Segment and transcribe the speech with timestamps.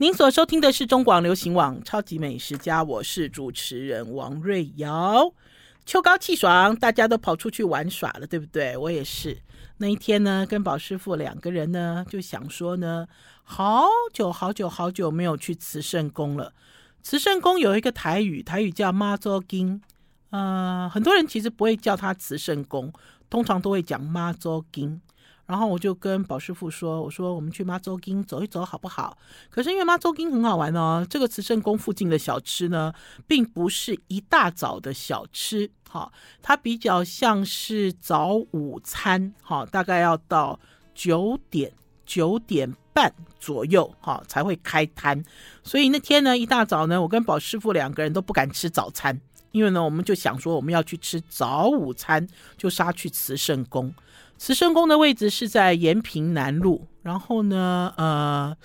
[0.00, 5.30] 您所收听的是中广流行网《超级美食家》，我是主持人王瑞瑶。
[5.84, 8.74] 秋高气爽，大家都跑出去玩耍了，对不对？
[8.78, 9.36] 我也是。
[9.76, 13.06] 那一天呢，跟宝师傅两个人呢，就想说呢，
[13.42, 13.84] 好
[14.14, 16.54] 久好久好久没有去慈圣宫了。
[17.02, 19.82] 慈圣宫有一个台语，台语叫妈祖经，
[20.30, 22.90] 呃，很多人其实不会叫它慈圣宫，
[23.28, 24.98] 通常都会讲妈祖经。
[25.50, 29.18] 然后我就跟宝师傅说：“我说我们去妈祖经走一走好不好？”
[29.50, 32.94] 可是因为妈祖经很好玩哦，这个慈圣宫附近的小吃呢，
[33.26, 40.60] 并不是一大早的小吃，哈，它比较像是早午餐，哈，大概要到
[40.94, 41.72] 九点
[42.06, 45.20] 九点半左右，哈，才会开摊。
[45.64, 52.24] 所以那天呢，一大早呢，我跟宝师傅两个人都不敢吃早餐，因为呢，我们就想说我们要去吃早午餐，
[52.56, 53.92] 就杀去慈圣宫。
[54.40, 58.56] 慈圣宫的位置是在延平南路，然后呢，呃，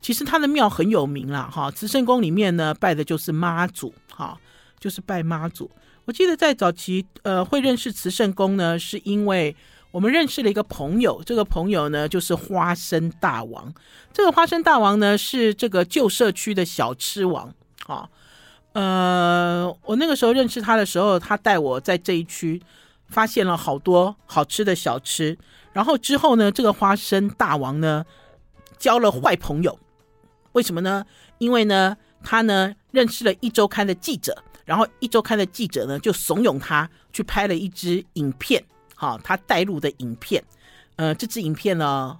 [0.00, 1.70] 其实他的庙很有名啦，哈。
[1.70, 4.36] 慈圣宫里面呢，拜的就是妈祖，哈，
[4.80, 5.70] 就是拜妈祖。
[6.06, 9.54] 我记得在早期，呃，会认识慈圣宫呢，是因为
[9.92, 13.72] 我们认识了一个朋友，这个朋友呢，就是花生大王。
[14.12, 17.54] 这个花生大王呢，是这个旧社区的小吃王，
[17.86, 18.10] 哈。
[18.72, 22.60] 呃，我那个时候认识他的时候，他带我在这一区。
[23.12, 25.36] 发现了好多好吃的小吃，
[25.74, 28.06] 然后之后呢，这个花生大王呢
[28.78, 29.78] 交了坏朋友，
[30.52, 31.04] 为什么呢？
[31.36, 40.42] 因为呢，他呢认识了一周刊的记者，然后一周刊的记者呢就怂恿他去拍了一支影片，好，他带入的影片，
[40.96, 42.18] 呃，这支影片呢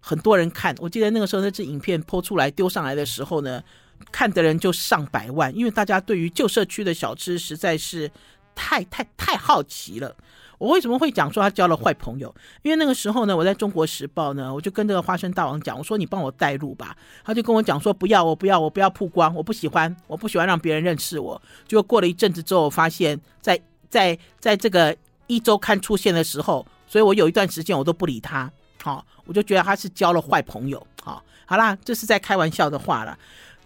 [0.00, 3.62] 很多人看，我记得那个时候那支影片 po 出来丢上来的时候呢，
[4.12, 8.10] 看的人就上百万，因为大家对于旧社区的小吃实在是。
[8.58, 10.12] 太太太好奇了，
[10.58, 12.34] 我为什么会讲说他交了坏朋友？
[12.62, 16.96] 因为那个时候呢，我在中国时报呢，我就跟这个花生大王讲，我说你帮我带路吧。
[17.24, 21.40] 他就跟我讲说不要，我不要，我不要曝光，我不喜欢，我不喜欢让别人认识我。
[21.68, 24.94] 结果过了一阵子之后，我发现在，在在在这个
[25.28, 28.50] 一周刊出现的时候，所以我有一段时间我都不理他。
[28.82, 30.84] 好，我就觉得他是交了坏朋友。
[31.02, 33.16] 好，好啦，这是在开玩笑的话了。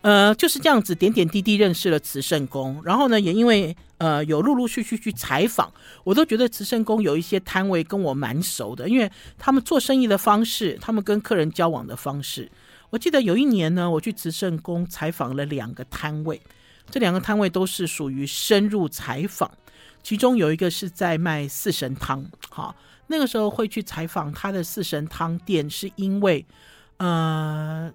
[0.02, 9.08] 呃，就是这样子点点滴滴认识了慈圣宫，然后呢，也因为呃有陆陆续续去采访，我都觉得慈圣宫有一些摊位跟我蛮熟的，因为
[9.38, 12.50] 他们做生意的方式，他们跟客人交往的方式。
[12.90, 16.42] 我记得有一年呢，我去慈圣宫采访了两个摊位，
[16.90, 19.48] 这两个摊位都是属于深入采访，
[20.02, 22.74] 其中有一个是在卖四神汤，好，
[23.06, 26.44] 那个时候会去采访他的四神汤店，是因为
[26.96, 27.92] 呃。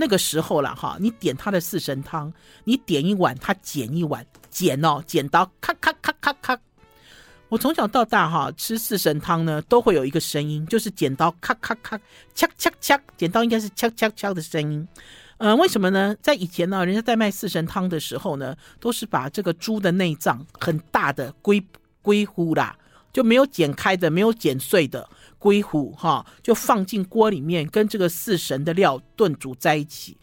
[0.00, 2.32] 那个时候了哈，你点他的四神汤，
[2.62, 6.56] 你点一碗，他剪一碗，剪哦，剪刀咔咔咔咔咔。
[7.48, 11.98] 我从小到大哈吃四神汤呢，都会有一个声音，就是剪刀咔咔咔，
[12.32, 14.86] 敲敲敲，剪刀应该是敲敲敲的声音。
[15.38, 16.14] 嗯、呃，为什么呢？
[16.22, 21.60] 在以前呢，人家在卖四神汤的时候呢，都是把这个猪的内脏很大的龟
[22.02, 22.76] 龟乎啦，
[23.12, 25.08] 就没有剪开的，没有剪碎的。
[25.38, 30.16] 龟虎哈，就放进锅里面，跟这个四神的料炖煮在一起。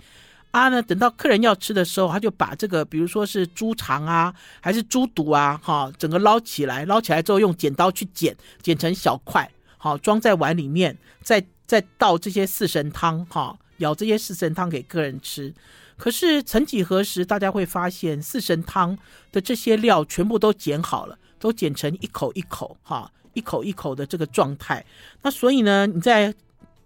[0.51, 15.53] 啊呢，等到客人要吃的时候，他就把这个，比如说是猪肠啊，还是猪肚啊，哈，整个捞起来，捞起来之后用剪刀去剪，剪成小块，好装在碗里面，再 再倒这些四神汤，哈，舀这些四神汤给客人吃。
[15.97, 18.97] 可是曾几何时，大家会发现四神汤
[19.31, 23.12] 的这些料全部都剪好了，都剪成一口一口，哈。
[23.35, 24.85] 一口一口的这个状态，
[25.22, 26.34] 那所以呢，你在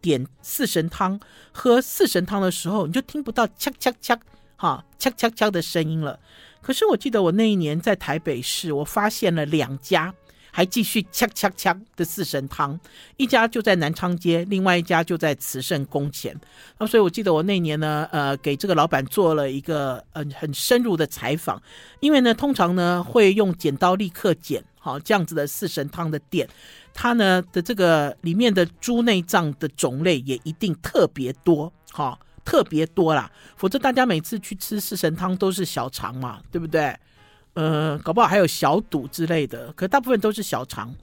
[0.02, 1.20] 点四神汤、
[1.52, 4.20] 喝四神汤的时候，你就听不到呛呛呛，
[4.56, 6.20] 哈，呛呛呛的声音了。
[6.60, 10.12] 可是我记得我那一年在台北市，我发现了两家
[10.52, 12.80] 还继续呛呛呛的四神汤，
[13.18, 16.36] 一家就在南昌街，另外一家就在慈圣宫前。
[16.78, 21.62] 那所以我记得我那年呢，呃，给这个老板做了一个很很深入的采访，
[22.00, 24.64] 因为呢，通常呢会用剪刀立刻剪。
[24.82, 26.48] 好，这样子的四神汤的店，
[26.94, 33.30] 它呢的这个里面的猪内脏的种类也一定特别多，哈，特别多啦。
[33.58, 36.98] 否则大家每次去吃四神汤都是小肠嘛，对不对？
[37.60, 40.96] 呃，搞不好还有小肚之类的，可大部分都是小肠。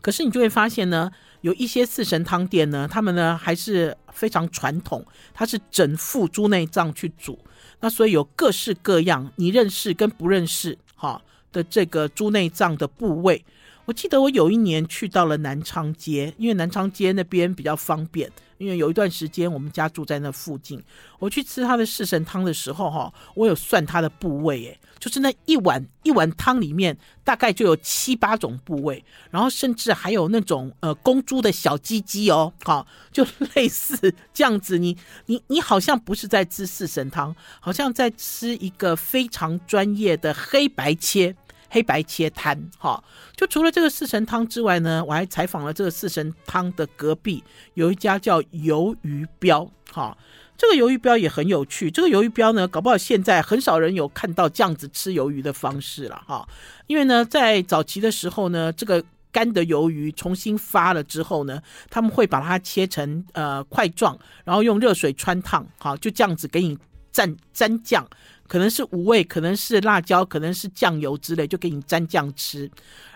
[0.00, 1.10] 可是你就会发现呢，
[1.42, 5.04] 有一些四神汤店呢，他们呢还是非常传统，
[5.34, 7.38] 它是整副猪内脏去煮，
[7.80, 11.20] 那所以有各式各样，你认识跟不认识，哈。
[11.52, 13.44] 的这个猪内脏的部位，
[13.84, 18.30] 我记得我有一年去到了南昌街，因为南昌街那边比较方便。
[18.58, 20.80] 因为有一段时间我们家住在那附近，
[21.18, 33.26] 我去吃他的四神汤的时候，哈，我有算他的部位，哎，就是那一碗一碗汤里面大概就有七八种部位，然后甚至还有那种呃公猪的小鸡鸡哦，好，就
[33.56, 34.96] 类似这样子，你
[35.26, 41.34] 你你好像不是在吃四神汤，好像在吃一个非常专业的黑白切。
[41.72, 43.02] 黑白切摊，哈，
[43.34, 47.42] 就除了这个四神汤之外呢，我还采访了这个四神汤的隔壁
[47.72, 50.14] 有一家叫鱿鱼标，哈，
[50.58, 51.90] 这个鱿鱼标也很有趣。
[51.90, 56.46] 这个鱿鱼标呢，搞不好现在很少人有看到这样子吃鱿鱼的方式了，哈，
[56.88, 59.02] 因为呢，在早期的时候呢，这个
[59.32, 66.76] 干的鱿鱼重新发了之后呢，他们会把它切成呃块状，然后用热水穿烫，哈，就这样子给你
[67.12, 68.06] 蘸蘸酱。
[68.48, 72.70] 可能是五味，可能是辣椒，可能是酱油之类，就给你蘸酱吃。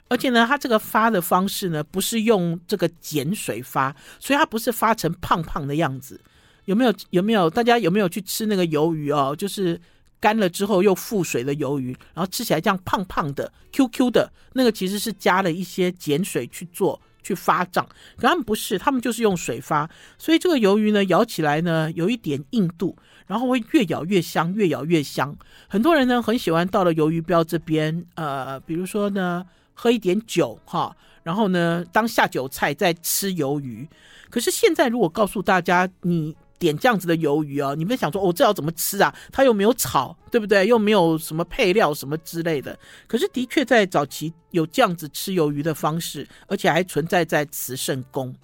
[0.08, 6.18] 而且呢，它这个发的方式呢，不是用这个碱水发，所以它不是发成胖胖的样子。
[6.64, 6.94] 有没有？
[7.10, 7.50] 有没有？
[7.50, 9.36] 大家有没有去吃那个鱿鱼哦？
[9.36, 9.78] 就是
[10.18, 17.86] 干了之后又复水的鱿鱼，然后吃起来这样胖胖的、Q Q 的，那个其实是加了一些碱水去做去发胀。
[18.16, 22.96] 可他们不是，他们就是用水发，所以这个鱿鱼呢，咬起来呢，有一点硬度。
[23.26, 25.36] 然后会越咬越香，越咬越香。
[25.68, 29.44] 很多人呢很喜欢到了鱿鱼标这边，呃，比如说呢
[29.74, 33.88] 喝一点酒哈，然后呢当下酒菜再吃鱿鱼。
[34.30, 39.14] 可是现在如果告诉大家你点这样子的鱿鱼啊，你们想说哦，这要怎么吃啊？
[39.30, 40.66] 它又没有炒，对不对？
[40.66, 42.78] 又没有什么配料什么之类的。
[43.06, 48.34] 可是的确在早期有这样子吃鱿鱼的方式，而且还存在在慈圣宫。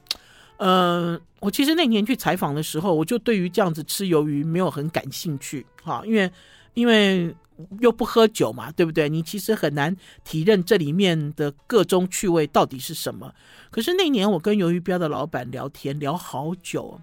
[0.62, 6.30] 呃，我其实那年去采访的时候，我就对于这样子吃鱿鱼没有很感兴趣，哈，因为
[6.74, 7.34] 因为
[7.80, 9.08] 又不喝酒嘛，对不对？
[9.08, 13.34] 你其实很难体认这里面的各种趣味到底是什么。
[13.72, 17.00] 可是那年我跟鱿鱼标的老板聊天聊好久，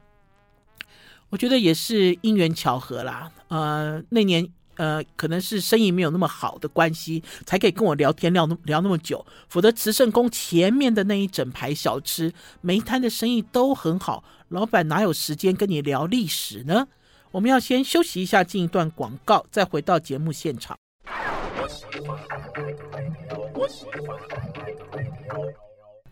[1.29, 3.29] 我觉得也是因缘巧合啦。
[3.49, 4.49] 呃，那年。
[4.79, 9.25] 呃，可能是生意没有那么好的关系，才可以跟我聊天聊那聊那么久。
[9.49, 16.87] 否则慈圣宫前面的那一整排小吃，每一摊的生意都很好，老板哪有时间跟你聊历史呢？
[17.31, 20.77] 我们要先休息一下，进一段广告，再回到节目现场。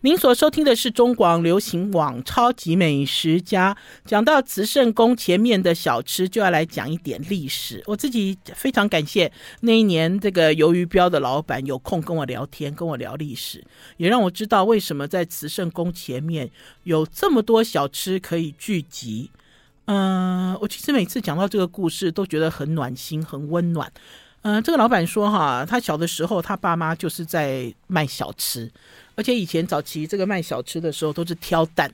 [0.02, 3.74] 您所收听的是中广流行网《超级美食家》。
[4.08, 7.82] 讲到慈圣宫前面的小吃，就要来讲一点历史。
[7.84, 13.64] 我自己非常感谢那一年这个鱿鱼标的老板有空跟我聊天，跟我聊历史，
[13.96, 16.48] 也让我知道为什么在慈圣宫前面
[16.84, 19.32] 有这么多小吃可以聚集。
[19.86, 23.92] 嗯、我其实每次讲到这个故事，都觉得很暖心，很温暖。
[24.42, 28.70] 嗯、这个老板说哈，他小的时候，他爸妈就是在卖小吃。
[29.18, 31.90] 而且以前早期这个卖小吃的时候都是挑担，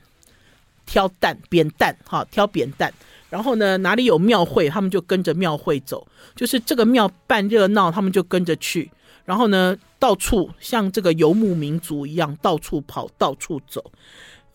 [0.85, 2.93] 挑担扁担哈，挑扁担。
[3.31, 8.91] 然后呢，哪里有庙会，他们就跟着庙会走，就是这个庙办热闹，他们就跟着去。
[9.25, 13.91] 然后呢，到处像这个游牧民族一样，到处跑，到处走。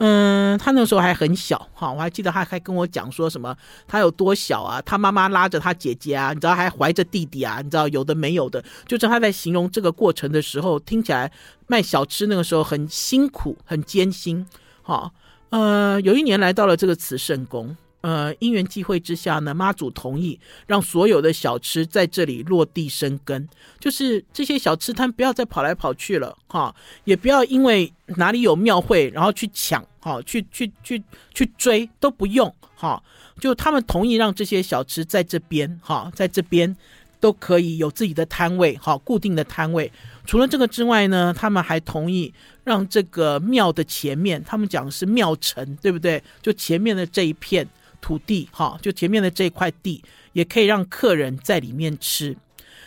[0.02, 3.54] 嗯，他那时候还很小哈，我还记得他还跟我讲说什么，
[3.86, 4.80] 他有多小啊？
[4.80, 11.30] 他妈妈拉着他姐姐啊，你知道还怀着弟弟啊，你知道有的没有的，就是他在形容这个过程的时候，听起来
[11.66, 14.46] 卖小吃那个时候很辛苦，很艰辛。
[14.82, 15.12] 哈，
[15.50, 17.76] 呃，有一年来到了这个慈圣宫。
[18.02, 23.46] 呃，因缘际会之下呢，妈祖同意让所有的小吃在这里落地生根，
[23.78, 26.74] 就是这些小吃摊不要再跑来跑去了，哈，
[27.04, 31.02] 也不要因为哪里有庙会，然后去抢，哈，去去去
[31.34, 33.02] 去追都不用，哈，
[33.38, 36.74] 就他们同意让这些小吃在这边，哈，在这边
[37.20, 39.92] 都可以有自己的摊位，哈，固定的摊位。
[40.24, 42.32] 除了这个之外呢，他们还同意
[42.64, 46.22] 让这个庙的前面，他们讲的是庙城，对不对？
[46.40, 47.68] 就前面的这一片。
[48.00, 50.02] 土地哈，就前面的这块地
[50.32, 52.36] 也可以让客人在里面吃。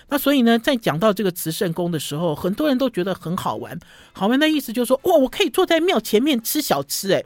[0.10, 3.80] 那所以呢，在讲到这个慈圣宫的时候，很多人都觉得很好玩。
[4.12, 7.26] 好玩的意思就是说，哇，我可以坐在庙前面吃小吃诶。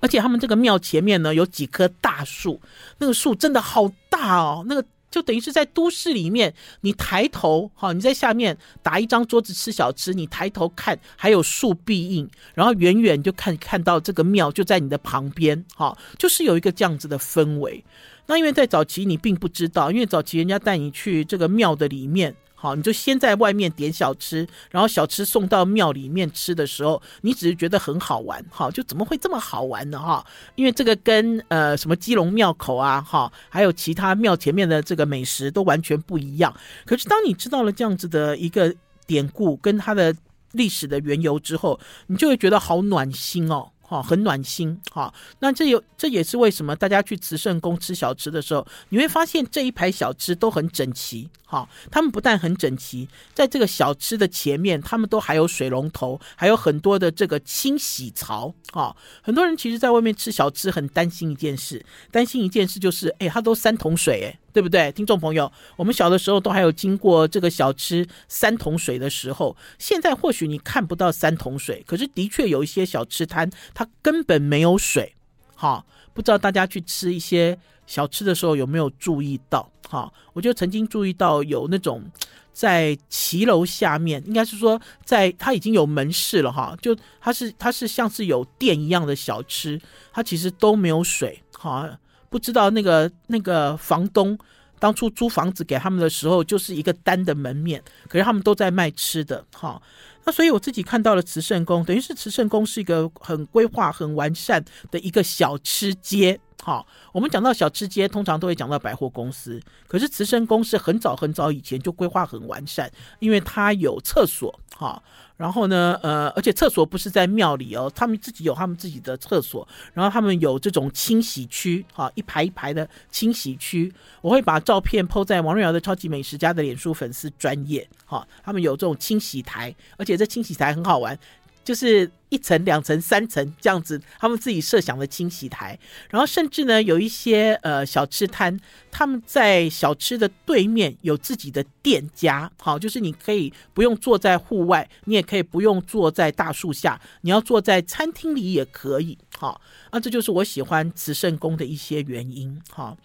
[0.00, 2.60] 而且他们这个庙前面呢，有几棵大树，
[2.98, 4.84] 那个树真的好大哦，那个。
[5.14, 17.84] 就等于是在都市里面，你抬头哈，你在下面打一张桌子吃小吃，你抬头看还有树壁印，然后远远就看看到这个庙就在你的旁边哈，就是有一个这样子的氛围。
[18.26, 22.34] 那因为在早期你并不知道，因为早期人家带你去这个庙的里面。
[22.64, 29.98] 好，你就先在外面点小吃，然后小吃送到庙里面吃的时候，你只是觉得很好玩，哈，就怎么会这么好玩呢？
[29.98, 36.56] 哈，因为这个跟呃什么基隆庙口啊，哈，还有其他庙前面的这个美食都完全不一样。
[36.86, 38.74] 可是当你知道了这样子的一个
[39.06, 40.16] 典故跟它的
[40.52, 43.72] 历史的缘由之后，你就会觉得好暖心哦。
[43.86, 45.12] 哈，很暖心哈。
[45.38, 51.28] 那这有这也是为什么大家去慈圣宫吃小吃的时候，你会发现这一排小吃都很整齐。
[51.46, 58.52] 哈，他们不但很整齐，在这个小吃的前面，他们都还有水龙头，还有很多的这个清洗槽。
[58.72, 64.43] 哈，很多人其实在外面吃小吃很担心一件事，担心一件事就是，哎，它都三桶水，哎。
[64.54, 65.50] 对不对，听众朋友？
[65.74, 75.12] 我们小的时候都还有经过这个小吃三桶水的时候，现在或许你看不到三桶水，可是的确有一些小吃摊，它根本没有水。
[75.56, 79.68] 哈，不知道大家去吃一些小吃的时候有没有注意到？
[79.88, 82.04] 哈，我就曾经注意到有那种
[82.54, 89.80] 在骑楼下面，应该是说在它已经有门市了哈，就它是它是像是有店一样的小吃，
[90.12, 91.42] 它其实都没有水。
[91.58, 91.98] 哈。
[92.34, 94.36] 不知道那个那个房东
[94.80, 99.80] 当初租房子给他们的时候，就是一个单的门面，可是他们都在卖吃的，哈。
[100.24, 106.84] 那所以我自己看到了慈圣宫，等于是慈圣宫是一个很规划、很完善的一个小吃街，哈。
[107.12, 115.00] 我们讲到小吃街，通常都会讲到百货公司，可是慈圣宫是很早很早以前就规划很完善，因为它有厕所，哈。
[115.36, 119.66] 然后呢，呃，而且厕所不是在庙里哦，他们自己有他们自己的厕所。
[119.92, 123.92] 然后他们有这种清洗区，哈，一排一排的清洗区。
[124.20, 131.18] 我会把照片抛在王瑞瑶的超级美食家的脸书粉丝专业，哈，他们有这种清洗台，而且这清洗台很好玩。
[131.64, 135.78] 就是一层、两层、三层这样子，他们自己设想的清洗台，
[136.10, 138.58] 然后甚至呢，有一些呃小吃摊，
[138.90, 152.96] 他们在小吃的对面有自己的店家，好，就是你可以不用坐在户外，你也可以不用坐在大树下，你要坐在餐厅里也可以，好，那这就是我喜欢慈圣宫的一些原因，好，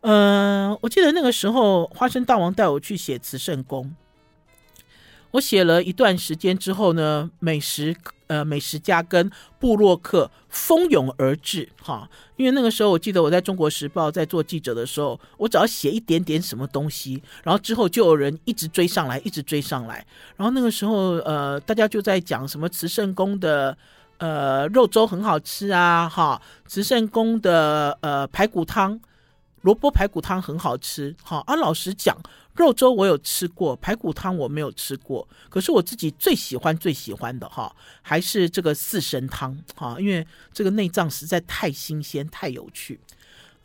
[0.00, 3.94] 嗯、我记得那个时候花生大王带我去写慈圣宫。
[5.32, 7.94] 我写了一段时间之后呢，美食
[8.28, 20.04] 呃美食家跟部落客蜂拥而至哈，因为那个时候我记得我在中国时报在做记者的时候，我只要写一点点什么东西，然后之后就有人一直追上来，一直追上来，
[20.36, 23.76] 然后那个时候呃大家就在讲什么慈圣宫的
[24.16, 28.98] 呃肉粥很好吃啊哈，慈圣宫的呃排骨汤
[29.60, 32.16] 萝卜排骨汤很好吃哈，啊老实讲。
[32.58, 35.26] 肉粥我有吃过，排骨汤我没有吃过。
[35.48, 42.98] 可是我自己最喜欢最喜欢的哈，还是这个四神汤哈，因为这个内脏实在太新鲜太有趣。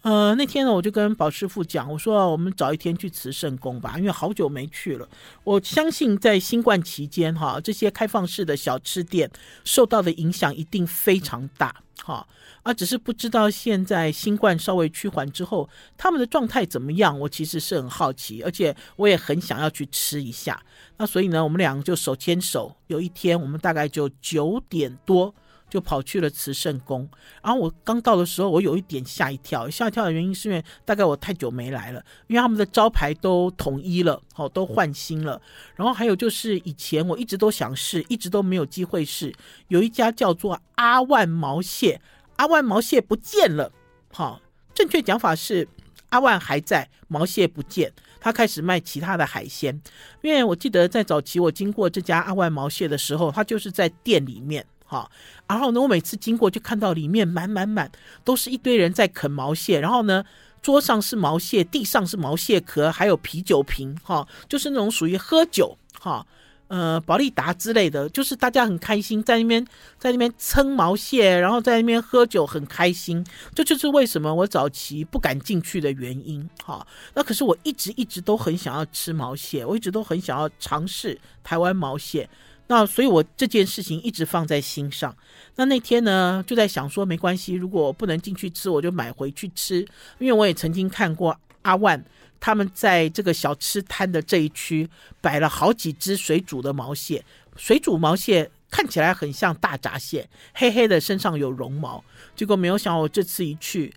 [0.03, 5.07] 呃，那天呢，我就跟宝师傅讲，我说我们找一天去慈圣宫吧，因为好久没去了。
[5.45, 9.31] 我相信在新冠期间哈，这些开放式的小吃店
[9.63, 12.27] 受到的影响一定非常大哈。
[12.63, 17.17] 啊，只是不知道现在新冠稍微趋缓之后，他们的状态怎么样？
[17.17, 20.62] 我其实是很好奇，而且我也很想要去吃一下。
[20.98, 25.33] 那所以呢，我们两个就手牵手，有一天我们大概就九点多
[25.74, 27.10] 就跑去了慈圣宫。
[27.42, 35.42] 然后我刚到的时候，我有一点吓一跳，吓一跳的原因是因为大概我太久没来了，因为他们的招牌都统一了，好，都换新了。
[35.75, 39.34] 然后还有就是以前我一直都想试，一直都没有机会试，
[39.70, 42.00] 有一家叫做阿万毛蟹。
[42.36, 43.72] 阿万毛蟹不见了，
[44.12, 44.39] 好，
[44.75, 45.68] 正确讲法是
[46.10, 47.92] 阿万还在，毛蟹不见。
[48.20, 49.82] 他开始卖其他的海鲜，
[50.22, 55.09] 因为我记得在早期我经过这家阿万毛蟹的时候，他就是在店里面，哈，
[55.47, 57.91] 然后呢，我每次经过就看到里面满满满
[58.23, 60.23] 都是一堆人在啃毛蟹，然后呢，
[60.62, 66.25] 桌上是毛蟹，地上是毛蟹壳，还有啤酒瓶，哈，就是那种属于喝酒，哈。
[66.69, 69.63] 呃，保利达之类的，就是大家很开心，在那边
[70.00, 73.23] 在那边撑毛蟹，然后在那边喝酒，很开心。
[73.53, 76.50] 这就是为什么我早期不敢进去的原因。
[76.65, 82.27] 哈，那可是我一直一直都很想要吃毛蟹，我一直都很想要尝试台湾毛蟹。
[82.67, 85.15] 那所以，我这件事情一直放在心上。
[85.55, 89.82] 那那天呢，就在想说，没关系，如果我不能进去吃，我就买回去吃。
[90.20, 92.03] 因为我也曾经看过阿万。
[92.39, 94.89] 他们在这个小吃摊的这一区
[95.22, 97.24] 摆了好几只水煮的毛蟹，
[97.55, 102.03] 水煮毛蟹看起来很像大闸蟹，黑黑的，身上有绒毛。
[102.36, 103.93] 结果没有想，我这次一去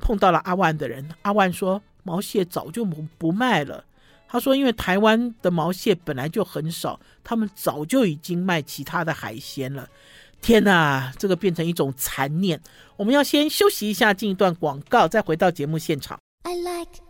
[0.00, 3.84] 碰到了阿万的人，阿万说毛蟹早就不不卖了。
[4.28, 9.88] 他说，因为台湾的毛蟹本来就很少，他们早就已经卖其他的海鲜了。
[10.40, 12.60] 天哪，这个变成一种残念。
[12.96, 16.18] 我们要先休息一下，进一段广告，再回到节目现场。
[16.42, 17.00] I like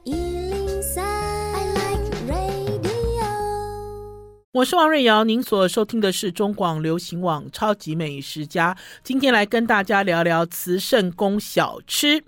[4.52, 8.74] 我是王瑞瑶，您所收听的是中广流行网《超级美食家》。
[9.04, 12.24] 今天来跟大家聊聊慈圣宫小吃。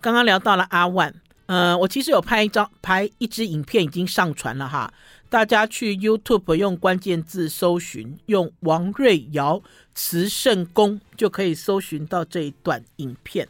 [0.00, 1.14] 刚刚聊到了阿万，
[1.48, 4.92] 呃，我其实有拍一张、拍一支影片，已经上传了哈。
[5.30, 9.62] 大家去 YouTube 用关键字搜寻，用王瑞瑶
[9.94, 13.48] 慈圣宫就可以搜寻到这一段影片。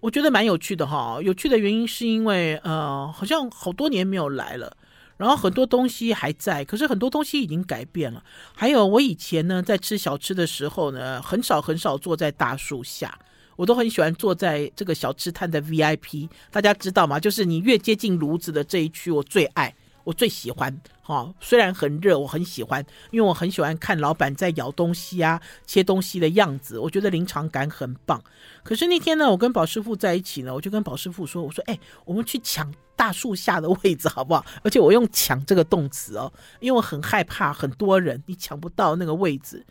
[0.00, 4.76] 我觉得蛮有趣的哈，有趣的原因是因为呃，好像好多年没有来了。
[5.16, 8.22] 然后很多东西还在，可是很多东西已经改变了。
[8.54, 13.18] 还有我以前呢，在吃小吃的时候呢，很少很少坐在大树下，
[13.56, 16.28] 我都很喜欢坐在这个小吃摊的 VIP。
[16.50, 17.18] 大家知道吗？
[17.20, 20.76] 就是你越接近炉子的这一区，我最爱，我最喜欢。
[21.02, 28.22] 哈，虽然很热，我很喜欢，因为我很喜欢看老板在咬东西啊、切东西的样子，我觉得临场感很棒。
[28.62, 34.44] 可是那天呢，我跟宝师傅在一起呢，我就跟宝师傅说：“我说，哎，我们去抢。”大树下的位置好不好？
[34.62, 39.64] 而且我用“抢”这个动词哦，因为我很害怕很多人你抢不到那个位置。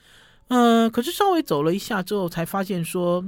[0.50, 3.24] 嗯、可是稍微走了一下之后，才发现说，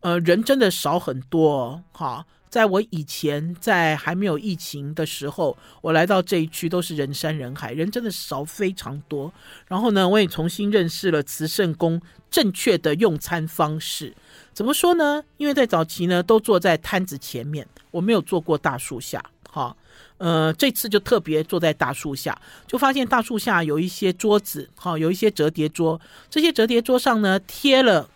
[0.00, 1.82] 呃，人真的少很多。
[1.92, 9.32] 哈，在我以前在还没有疫情的时候，我来到这一区都是人山人海，人真的少非常多。
[9.66, 14.14] 然后呢，我也重新认识了慈圣宫正确的用餐方式。
[14.52, 15.22] 怎么说呢？
[15.36, 19.22] 因为在早期呢，都坐在摊子前面，我没有坐过大树下。
[19.48, 19.76] 好，
[20.18, 26.00] 呃，这次就特别坐在大树下，就发现大树下有一些桌子，好，有一些折叠桌。
[26.30, 28.08] 这些折叠桌上呢，贴了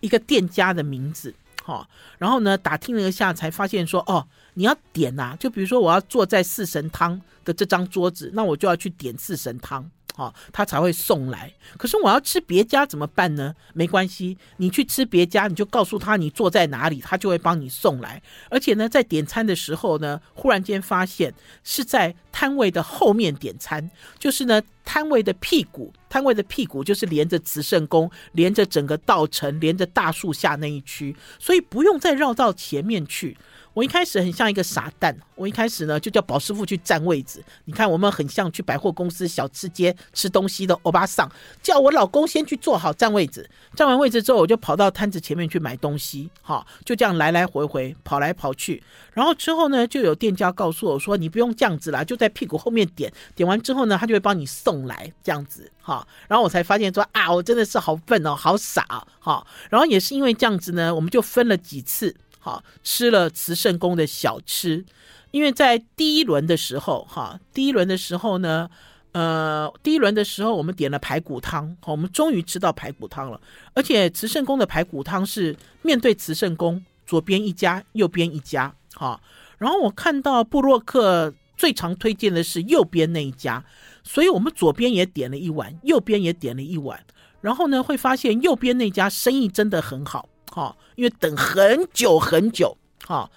[0.00, 1.34] 一个店家的名字，
[1.66, 1.86] 哦，
[2.18, 9.90] 然后呢，打听了一下，才发现说，哦，你要点呐，就比如说我要坐在四神汤的这张桌子，那我就要去点四神汤。
[10.20, 11.50] 哦，他才会送来。
[11.78, 13.54] 可是我要吃别家怎么办呢？
[13.72, 18.22] 没关系，你去吃别家，你就告诉他你坐在哪里，他就会帮你送来。
[18.50, 21.32] 而且呢，在点餐的时候呢，忽然间发现
[21.64, 33.38] 是在摊位的后面点餐，就是呢，摊位的屁股，摊位的屁股就是连着慈圣宫，连着整个道城，连着大树下那一区，所以不用再绕到前面去。
[33.72, 37.42] 我一开始很像一个傻蛋，我一开始呢就叫宝师傅去占位置。
[37.64, 41.30] 你看，我们很像去百货公司、小吃街吃东西的欧巴桑，
[41.62, 43.48] 叫我老公先去坐好占位置。
[43.76, 46.28] 占完位置之后，我就跑到摊子前面去买东西。
[46.42, 48.82] 好，就这样来来回回跑来跑去。
[49.12, 53.12] 然后之后呢，就有店家告诉我说：“你不用这样子啦，就在屁股后面点。
[53.36, 62.14] 点完之后呢，他就会帮你送来这样子。”好，然后我才发现说：“啊，我真的是好笨哦，好傻哦。”好，然后也是因为这样子呢，我们就分了几次。
[62.40, 64.84] 好，吃了慈圣宫的小吃，
[65.30, 68.68] 因为在第一轮的时候，哈，第一轮的时候呢，
[69.12, 73.38] 呃，第一轮的时候我们点了排骨汤，好，我们终于吃到排骨汤了，
[73.74, 79.20] 而且慈圣宫的排骨汤是面对慈圣宫，左边一家，右边一家，哈，
[79.58, 83.62] 然后我看到布洛克最常推荐的是右边那一家，
[84.02, 87.04] 所以我们左边也点了一碗，右边也点了一碗，
[87.42, 90.26] 然后呢，会发现右边那家生意真的很好。
[90.52, 93.30] 好，因为等很久很久，好，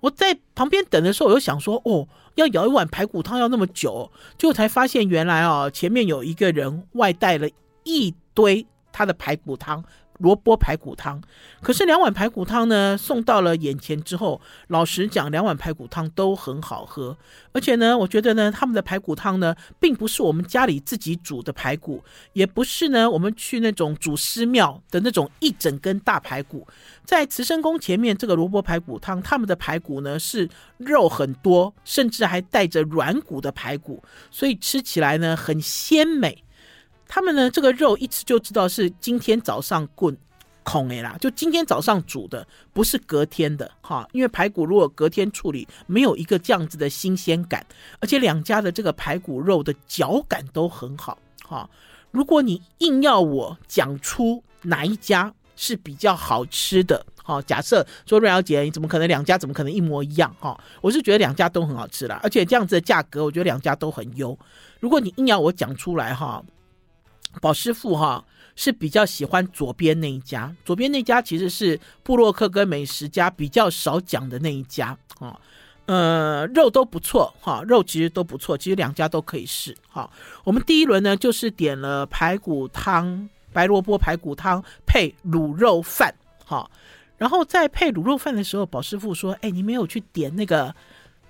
[0.00, 2.06] 我在旁边等的时候，我就想说，哦，
[2.36, 7.48] 要舀一碗排骨汤要那么久，就才发现原来哦，前面有一个人外带了
[7.82, 9.84] 一堆他的排骨汤。
[10.20, 11.20] 萝卜排骨汤，
[11.60, 17.16] 可是两碗排骨汤呢，送到了眼前之后，老实讲，两碗排骨汤都很好喝，
[17.52, 22.04] 而且呢，我觉得呢，他们的排骨汤呢，并不是我们家里自己煮的排骨，
[22.34, 26.66] 也不是呢，我们去那种祖师庙的那种一整根大排骨，
[27.04, 36.44] 在慈生宫前面这个萝卜排骨汤，他们的排骨呢是肉很多，甚至还带着软骨的排骨，所以吃起来呢很鲜美。
[37.12, 40.16] 他们呢，这个肉一吃就知道是今天早上滚
[40.62, 44.08] 孔诶啦，就今天早上煮的，不是隔天的哈。
[44.12, 47.66] 因为排骨如果隔天处理，没有一个这样子的新鲜感，
[47.98, 51.68] 而且两家的这个排骨肉的嚼感都很好哈。
[52.12, 60.56] 如果你硬要我讲出哪一家是比较好吃的哈，假设说瑞瑶姐，你怎么可能两家怎么可能一模一样哈？
[60.80, 64.38] 我是觉得两家都很好吃啦，而且这样子的价格，我觉得两家都很优。
[64.78, 66.40] 如果你硬要我讲出来哈。
[67.40, 68.24] 宝师傅哈
[68.56, 75.38] 是比较喜欢左边那一家，左边那家其实是布洛克跟美食家比较少讲的那一家啊，
[75.86, 80.10] 呃，肉都不错哈，肉其实都不错，其实两家都可以试哈。
[80.44, 86.12] 我们第一轮呢就是点了排骨汤，白萝卜排骨汤配卤肉饭
[86.44, 86.68] 哈，
[87.16, 90.74] 然后在配卤肉饭的时候，宝师傅说：“哎，你没有去点那个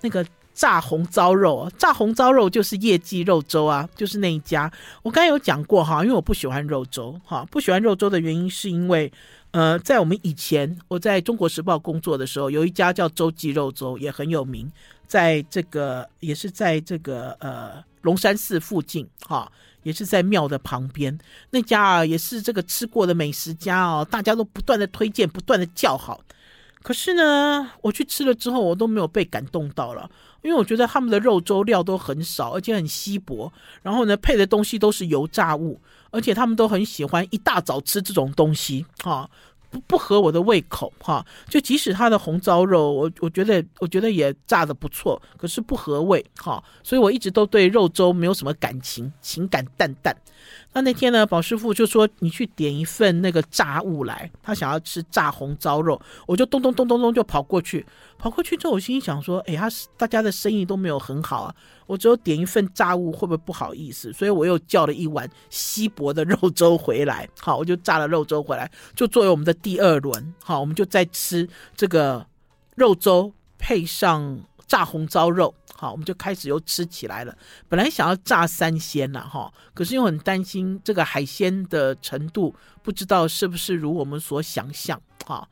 [0.01, 4.71] 那个。”炸红糟肉，炸红糟肉就是叶记肉粥啊，就是那一家。
[5.01, 9.11] 我刚才有讲过哈，因为我不喜欢肉粥哈，不喜欢肉粥的原因是因为，
[9.51, 14.71] 呃，在我们以前我在中国时报工作的时候，有一家叫周记肉粥也很有名，
[15.07, 19.51] 在这个也是在这个呃龙山寺附近哈，
[19.83, 21.17] 也是在庙的旁边
[21.49, 26.21] 那家啊，也是这个吃过的美食家哦，大家都不断的推荐，不断的叫好。
[26.83, 30.09] 可是呢，我去吃了之后，我都没有被感动到了，
[30.41, 33.51] 因为我觉得他们的肉粥料都很少，而且很稀薄，
[33.81, 39.29] 然后呢，配的东西都是油炸物，而且他们都很喜欢一大早吃这种东西，啊。
[39.71, 50.15] 不不合我的胃口哈，就即使他的红烧肉，我我觉得我觉得也炸得不错，可是不合胃哈，所以我一直都对肉粥没有什么感情，情感淡淡。
[50.73, 57.85] 那那天呢，宝师傅就说你去点一份那个炸物来，他想要吃炸红烧肉，我就咚咚咚咚咚就跑过去。
[58.17, 61.55] 跑过去之后，我心里想说：“哎，他大家的生意都没有很好啊，
[61.91, 64.13] 我只有点一份炸物，会不会不好意思？
[64.13, 67.27] 所以我又叫了一碗稀薄的肉粥回来。
[67.37, 70.33] 好，我就炸了肉粥回来，就作为我们的第二轮。
[70.41, 72.25] 好，我们就再吃这个
[72.75, 75.53] 肉粥配上炸红烧肉。
[75.75, 77.37] 好，我们就开始又吃起来了。
[77.67, 85.01] 本来想要炸三鲜了哈，可是又很担心这个海鲜的程度，不知道是不是如我们所想象。
[85.25, 85.45] 哈。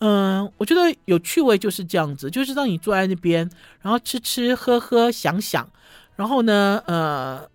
[0.00, 3.48] 嗯，我觉得有趣味就是这样子，就是当你坐在那边，
[3.82, 5.68] 然后吃吃喝喝想想，
[6.16, 7.46] 然后呢，呃，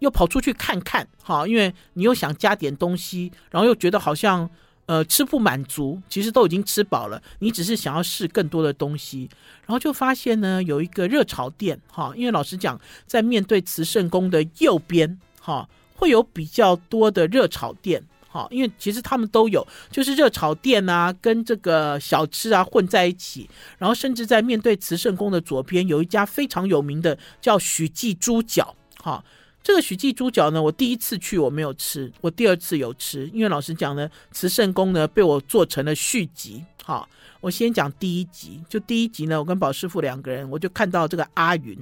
[0.00, 4.48] 又跑出去看看，哈，因为你又想加点东西，然后又觉得好像
[4.84, 9.30] 呃吃不满足，其实都已经吃饱了，你只是想要试更多的东西，
[9.64, 18.04] 然后就发现呢有一个热炒店，哈，因为老实讲，在面对慈圣宫的右边，哈，会有比较多的热炒店。
[18.36, 28.76] 好，因为其实他们都有，就是热炒店啊，跟这个小吃啊混在一起，然后甚至在面对慈圣宫的左边有一家非常有名的叫许记猪脚。
[28.98, 29.24] 哈，
[29.62, 36.62] 这个许记猪脚呢，我第一次去我没有吃，我第二次有吃，因为老实讲呢，慈圣宫呢被我做成了续集。
[36.84, 37.08] 好，
[37.40, 41.74] 我先讲第一集，就第一集呢，我跟宝师傅两个人，我就看到这个阿云，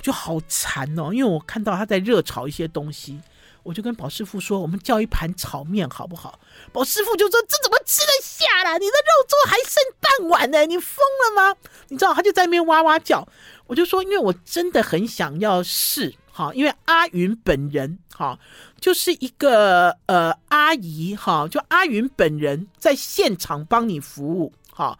[0.00, 3.20] 就好馋哦，因为我看到他在热炒一些东西。
[3.62, 6.40] 我就跟宝师傅说：“我们叫一盘炒面好不好？”
[6.72, 8.76] 宝师傅就说：“这怎么吃得下啦？
[8.78, 11.56] 你的肉粥还剩半碗呢，你疯了吗？”
[11.88, 13.26] 你知道，他就在那边哇哇叫。
[13.66, 18.38] 我就说：“因为我真的很想要试哈，因为阿云本人哈
[18.80, 24.98] 就是一个呃阿姨哈，就阿云本人在现场帮你服务哈。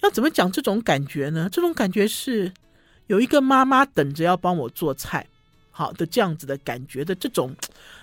[0.00, 1.48] 要怎么讲这种感觉呢？
[1.50, 2.52] 这种感觉是
[3.06, 5.28] 有一个妈妈等着要帮我做菜。”
[5.76, 7.54] 好的，这样子的感觉的这种，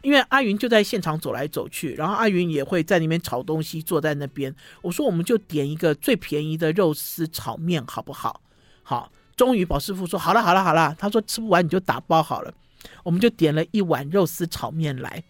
[0.04, 4.56] 因为阿云就在现场走来走去，然后阿云也会在那边炒东西，坐在那边。
[4.84, 8.42] 我说，我们就点一个最便宜的肉丝炒面，好不好？
[8.84, 10.96] 好，终于宝师傅说好了，好了，好了。
[11.00, 12.54] 他说吃不完你就打包好了，
[13.02, 15.24] 我们就点了一碗肉丝炒面来，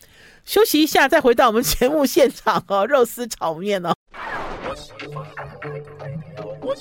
[0.44, 2.86] 休息一下再回到我们节目现场哦。
[2.86, 3.94] 肉丝炒面哦。
[6.60, 6.76] 我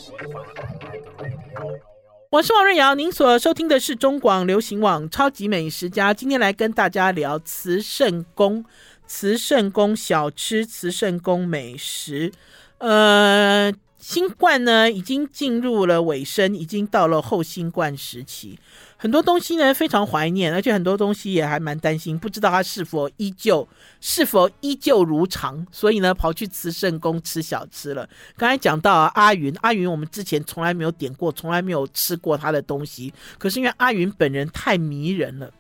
[2.33, 6.15] 我是王瑞瑶，您所收听的是中广流行网《超级美食家》。
[6.17, 8.65] 今天来跟大家聊慈圣宫，
[9.07, 12.33] 慈圣宫小吃，慈圣宫美食。
[12.79, 18.59] 呃，新冠呢已经进入了尾声，已经到了后新冠时期。
[19.03, 23.69] 很多东西呢非常怀念，而且很多东西也还蛮担心，不知道它是否依旧
[24.01, 28.09] 是否依旧如常，所以呢跑去慈圣宫吃小吃了。
[28.37, 33.13] 刚才讲到，阿云，阿云我们之前从来没有点过，从来没有吃过他的东西。
[33.39, 35.53] 可是因为阿云本人太迷人了，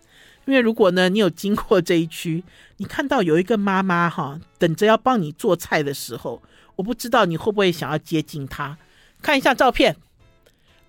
[0.44, 2.44] 因为如果呢你有经过这一区，
[2.76, 6.40] 你看到有一个妈妈哈等着要帮你做菜的时候，
[6.76, 8.78] 我不知道你会不会想要接近她，
[9.20, 9.96] 看一下照片。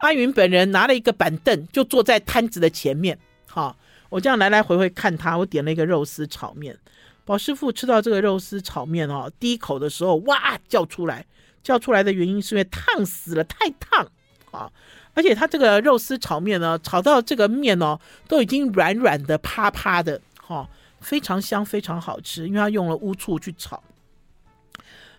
[0.03, 3.17] 阿云本人拿了一个板凳，就坐在摊子的前面。
[3.47, 3.77] 好，
[4.09, 5.37] 我这样来来回回看他。
[5.37, 6.77] 我点了一个肉丝炒面。
[7.23, 11.25] 宝师傅吃到这个肉丝炒面哦，第一口的时候哇叫出来，
[11.63, 14.05] 叫出来的原因是因为烫死了，太烫
[14.51, 14.69] 啊！
[15.13, 23.81] 而且他这个肉丝炒面呢，炒到这个面哦，都已经软软的、趴趴的，哈，非常香，非常好吃，因为他用了乌醋去炒。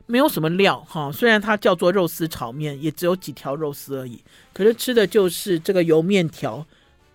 [0.06, 6.66] 没有什么料哈，虽然它叫做肉丝炒面，也只有几条肉丝而已，可是吃的就是这个油面条，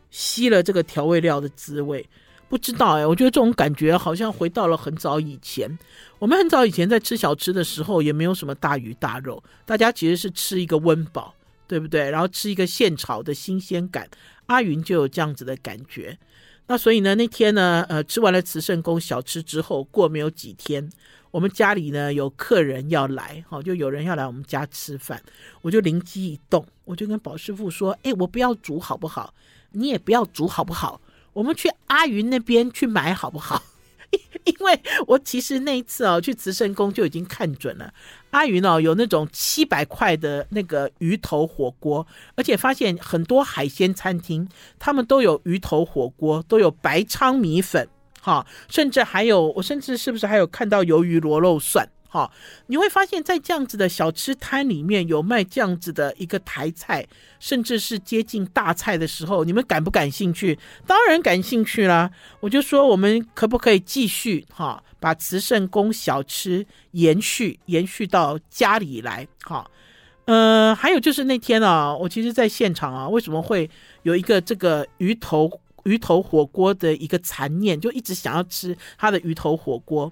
[0.09, 2.05] 吸了这个调味料的滋味。
[2.47, 5.69] 不知道哎，我觉得这种感觉好像回到了很早以前。
[6.17, 11.35] 我们很早以前在吃小吃的时候，也没有什么大鱼大肉，大家其实是吃一个温饱，
[11.67, 12.09] 对不对？
[12.09, 14.09] 然后吃一个现炒的新鲜感。
[14.47, 16.17] 阿云就有这样子的感觉。
[16.65, 20.89] 那所以呢，那天呢，呃，吃完了慈圣宫小吃之后，过没有几天。
[21.31, 25.21] 我们家里呢有客人要来，好，就有人要来我们家吃饭，
[25.61, 29.33] 我就灵机一动，我就跟宝师傅说：“哎，我不要煮好不好？
[29.71, 30.99] 你也不要煮好不好？
[31.33, 33.61] 我们去阿云那边去买好不好？
[34.43, 37.93] 因为我其实那一次哦去慈圣宫就已经看准了，
[38.31, 47.87] 阿云哦有那种七百块的那个鱼头火锅，而且发现很多海鲜餐厅他们都有鱼头火锅，都有白鲳米粉。
[48.21, 51.87] 好，甚至还有，我甚至是不是还有看到鱿鱼螺肉蒜？
[52.11, 52.33] 好，
[52.65, 57.05] 你会发现在这样子的小吃摊里面有卖这样子的一个台菜，
[57.39, 60.57] 甚至是接近大菜的时候，你们感不感兴趣？
[60.87, 62.09] 当然感兴趣啦！
[62.39, 69.27] 我就说，我们可不可以继续哈，把慈圣宫小吃延续延续到家里来？
[69.43, 69.69] 哈，
[70.25, 73.69] 呃，还有就是那天啊，我其实在现场啊，为什么会
[74.01, 80.11] 有一个这个鱼头鱼头火锅的一个残念，就一直想要吃他的鱼头火锅。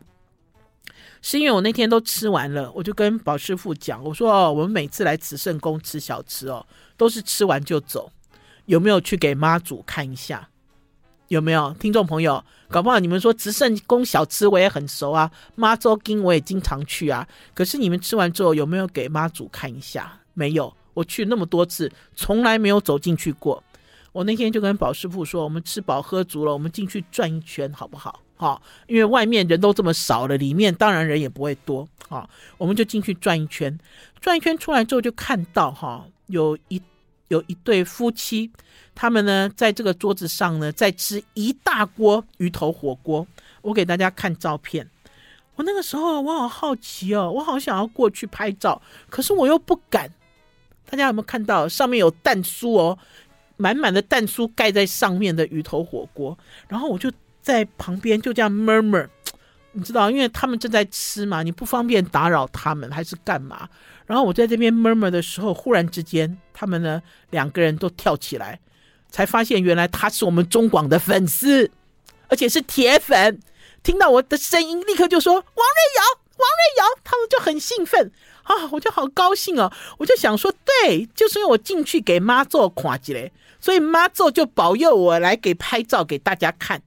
[1.21, 8.11] 是因为我那天都吃完了，我就跟宝师傅讲，我说哦，我们每次来慈圣宫吃小吃哦，都是吃完就走，
[8.65, 10.49] 有没有去给妈祖看一下？
[11.27, 12.43] 有没有听众朋友？
[12.69, 20.19] 搞不好你们说慈圣宫小吃我也很熟啊，妈祖经我也经常去啊，可是你们吃完之后有没有给妈祖看一下？
[20.33, 23.61] 没有，我去那么多次，从来没有走进去过。
[24.17, 28.19] 我那天就跟宝师傅说，我们吃饱喝足了，我们进去转一圈好不好？
[28.35, 31.87] 好，因为外面人都这么少了，里面当然人也不会多。
[32.09, 32.27] 好，
[32.57, 33.77] 我们就进去转一圈，
[34.19, 36.81] 转一圈出来之后就看到哈，有一
[37.27, 38.49] 有一对夫妻，
[38.95, 43.27] 他们呢在这个桌子上呢在吃一大锅鱼头火锅。
[43.61, 44.89] 我给大家看照片，
[45.53, 50.11] 我那个时候我好好奇哦，我好想要过去拍照，可是我又不敢。
[50.89, 52.97] 大家有没有看到上面有蛋酥哦，
[53.57, 57.11] 满满的蛋酥盖在上面的鱼头火锅，然后我就。
[57.39, 59.07] 在旁边就这样 murmur，
[59.71, 63.69] 你知道，因为他们正在吃嘛，你不方便打扰他们，还是干嘛？
[64.05, 68.59] 然后我在这边 murmur 的时候，忽然之间，他们呢两个人都跳起来，
[69.09, 71.71] 才发现原来他是我们中广的粉丝，
[72.27, 73.39] 而且是铁粉。
[73.81, 75.53] 听到我的声音，立刻就说王瑞
[75.95, 76.03] 瑶，
[76.37, 78.11] 王瑞瑶，他们就很兴奋
[78.43, 83.31] 啊，我就好高兴哦，我就想说，对，就是因为我进去给妈祖看一下，
[83.67, 86.81] 所以妈祖就保佑我来给拍照给大家看。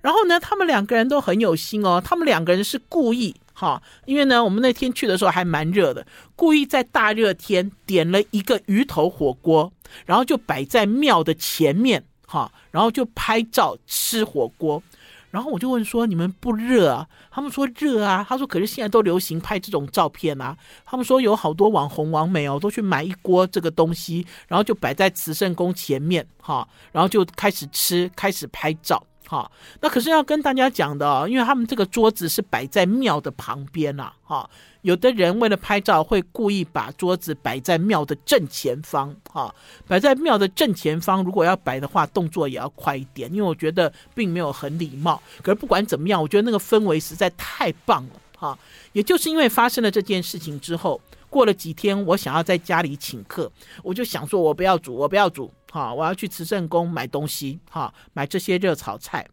[0.00, 2.02] 然后呢，他们两个人都很有心哦。
[2.04, 9.72] 他们两个人是故意哈，因为呢，我们那天去的时候还蛮热的，故意在大热天点了一个鱼头火锅，
[10.06, 14.82] 然后就摆在庙的前面哈，然后就拍照吃火锅。
[15.34, 29.04] 然后我就问说：“你们不热啊？”他们说：“热啊。”他说：“可是现在都流行拍这种照片啊。”他们说有好多网红网美哦，都去买一锅这个东西，然后就摆在慈圣宫前面哈，然后就开始吃，开始拍照。
[29.34, 34.48] 好，那可是要跟大家讲的哦，因为他们这个桌子是摆在庙的旁边呐，哈，
[34.82, 39.52] 有的人为了拍照会故意把桌子摆在庙的正前方，哈，
[39.88, 45.20] 摆在庙的正前方，如果要摆的话，动作也要快一点，因为我觉得并没有很礼貌。
[45.42, 48.56] 可是不管怎么样，我觉得那个氛围实在太棒了，哈，
[48.92, 53.50] 也就是因为发生了这件事情之后，过了几天，我想要在家里请客，
[53.82, 55.52] 我就想说，我不要煮，我不要煮。
[55.74, 59.26] 好，我要去慈圣宫买东西，哈，买这些热炒菜。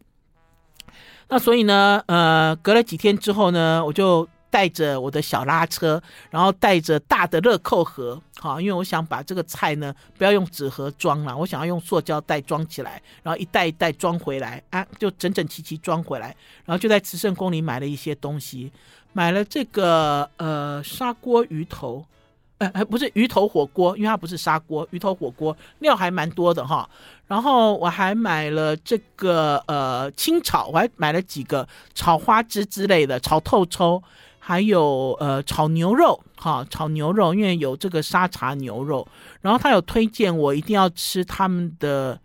[1.28, 18.72] 那所以呢，呃，隔了几天之后呢，我就带着我的小拉车，然后带着大的乐扣盒，好，因为我想把这个菜呢，不要用纸盒装了，我想要用塑胶袋装起来，然后一袋一袋装回来，啊，就整整齐齐装回来，然后就在慈圣宫里买了一些东西，
[19.12, 22.04] 买了这个呃砂锅鱼头。
[22.72, 26.88] 呃，不是鱼头火锅，因为它不是砂锅，鱼头火锅料还蛮多的哈。
[27.26, 34.02] 然后我还买了这个呃清炒，我还买了几个炒花枝之类的，炒透抽，
[34.38, 39.06] 还有呃炒牛肉哈，炒牛肉，因为有这个沙茶牛肉。
[39.40, 42.20] 然后他有推荐我一定要吃他们的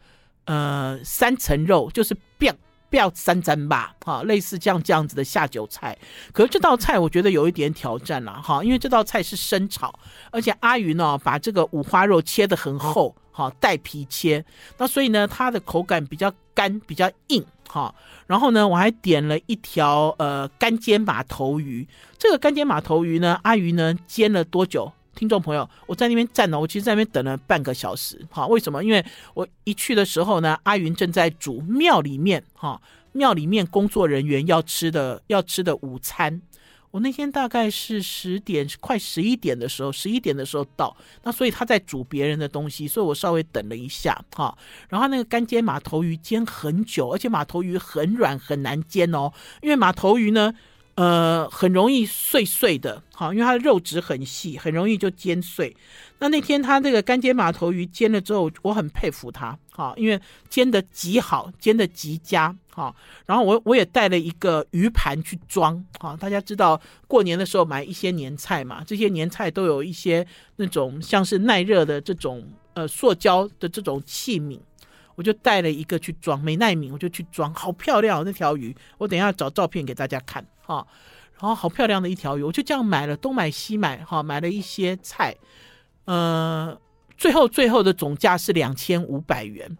[0.46, 2.56] 呃三层肉，就是变。
[2.90, 5.98] 不要三沾吧，哈，类似这样这样子的下酒菜。
[6.32, 9.94] 可是这道菜我觉得有一点挑战了，哈，因为这道菜是生炒，
[10.32, 14.44] 而且阿云呢把这个五花肉切得很厚，哈，带皮切，
[14.78, 17.94] 那所以呢它的口感比较干，比较硬，哈。
[18.26, 24.92] 然后呢我还点了一条呃干煎马头鱼，这个干煎马头鱼呢，阿云呢煎了多久？
[25.18, 28.24] 听众朋友，我在那边站呢，我其实在那边等了半个小时。
[28.30, 28.84] 哈，为什么？
[28.84, 29.04] 因为
[29.34, 32.80] 我一去的时候呢，阿云正在煮庙里面哈，
[33.14, 36.40] 庙里面工作人员要吃的要吃的午餐。
[36.92, 44.56] 我那天大概是十点快十一点的时候，十一点的时候到，那所以他在煮别人的东西，所以我稍微等了一下哈。
[44.88, 50.54] 然后那个干煎马头鱼煎很久，而且马头鱼很软很难煎哦，因为马头鱼呢。
[50.98, 55.78] 呃，很容易碎碎的，好，因为它的肉质很细，很容易就煎碎。
[56.18, 62.96] 那那天他这个干煎马头鱼煎了之后，我很佩服他，好，因为煎的极好，煎的极佳，好。
[63.28, 74.60] 然后我我也带了一个鱼盘去装，好，大家知道过年的时候买一些年菜嘛，这些年菜都有一些那种像是耐热的这种呃塑胶的这种器皿。
[75.18, 80.86] 我就带了一个去装，美耐皿，我就去装，好漂亮哦，那条鱼，我等一下找照片给大家看哈。
[81.40, 85.36] 然后好漂亮的一条鱼，我就这样买了，东买西买，哈，买了一些菜，
[86.06, 86.80] 呃，
[87.18, 89.76] 最后最后的总价是两千五百元。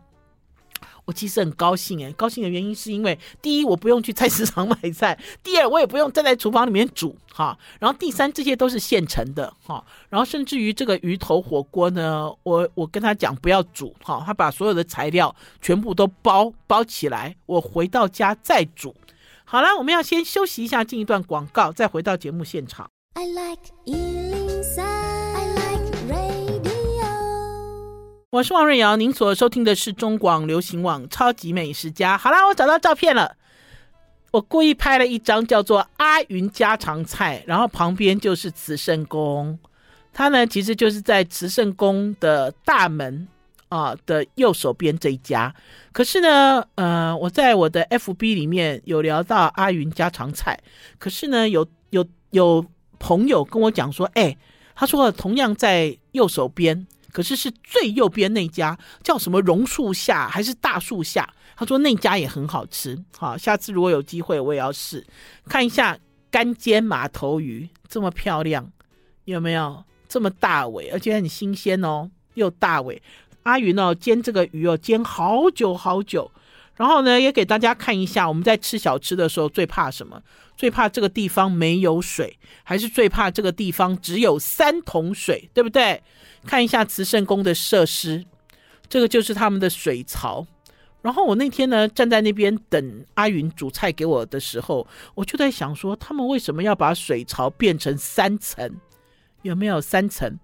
[1.08, 18.94] 我其实很高兴哎，高兴的原因是因为第一，我不用去菜市场 买菜；第二，我也不用站在厨房里面煮哈；然后第三，这些都是现成的哈；然后甚至于这个鱼头火锅呢，我我跟他讲不要煮哈，他把所有的材料全部都包包起来，我回到家再煮。
[19.46, 22.90] 好了，我们要先休息一下，进一段广告，再回到节目现场。
[23.14, 24.27] I like you.
[28.30, 32.16] 我是王瑞瑶，您所收听的是中广流行网《超级美食家》。
[32.18, 33.38] 好啦，我找到照片了，
[34.32, 39.58] 我故意拍了一张叫做“阿云家常菜”，然后旁边就是慈圣宫。
[40.12, 43.26] 它呢，其实就是在慈圣宫的大门
[43.70, 45.56] 啊的右手边这一家。
[45.94, 50.60] 可是呢，呃，我在我的 FB 里面有聊到阿云家常菜，
[51.00, 52.66] 可是呢，有有有
[53.00, 54.36] 朋友跟我讲说，哎，
[54.76, 56.86] 他说同样在右手边。
[57.12, 61.28] 可是是最右边那家叫什么榕树下还是大树下？
[61.56, 62.98] 他说那家也很好吃。
[63.18, 65.06] 好，下次如果有机会我也要试
[65.46, 65.98] 看一下
[66.30, 68.72] 干煎马头鱼这么漂亮，
[69.26, 73.02] 有没有这么大尾，而且很新鲜哦，又大尾。
[73.44, 76.30] 阿云哦煎这个鱼哦煎好久好久，
[76.76, 80.22] 然后呢也给大家看一下我们在吃小吃的时候最怕什么？
[80.58, 86.04] 最怕这个地方没有水，还是最怕这个地方只有三桶水，对不对？
[86.46, 88.26] 看一下慈圣宫的设施，
[88.90, 90.46] 这个就是他们的水槽。
[91.04, 98.76] 然后我那天呢站在那边等阿云煮菜给我的时候，我就在想说，他们为什么要把水槽变成三层？
[99.44, 100.38] 有没有三层？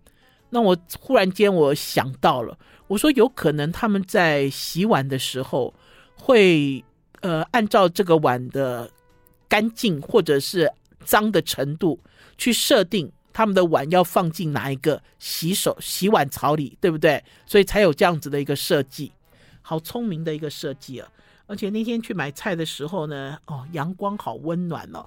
[0.51, 2.55] 那我忽然间我想到了，
[2.87, 5.73] 我说有可能他们在洗碗的时候
[6.15, 6.85] 会
[7.21, 8.89] 呃按照这个碗的
[9.53, 10.71] 干净或者是
[11.05, 11.99] 脏的程度
[12.39, 13.11] 去设定。
[13.31, 17.23] 他们的碗要放进哪一个洗手洗碗槽里，对不对？
[17.45, 19.11] 所以才有这样子的一个设计，
[19.61, 21.09] 好聪明的一个设计啊！
[21.47, 25.05] 而且那天去买菜的时候呢，哦，阳光好温暖哦，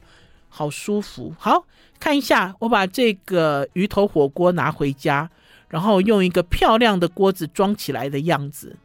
[0.48, 1.34] 好舒服。
[1.38, 1.66] 好，
[2.00, 5.30] 看一下，我把这个鱼头火锅拿回家，
[5.68, 8.76] 然后用一个漂亮的锅子装起来的样子。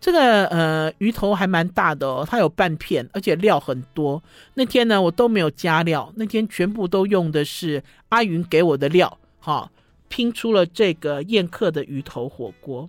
[0.00, 4.22] 这个呃鱼头还蛮大的哦，它有半片，而且料很多。
[4.54, 9.70] 那天呢，我都没有加料，那天全部都用的是阿云给我的料，哈、
[10.08, 12.88] 拼出了这个宴客的鱼头火锅。